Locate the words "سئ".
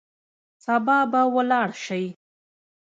1.85-2.05